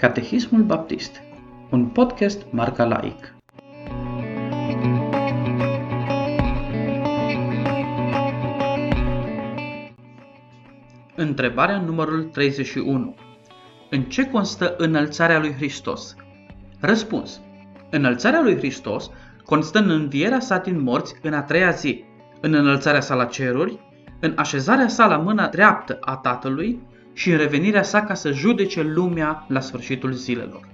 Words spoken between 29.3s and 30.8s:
la sfârșitul zilelor.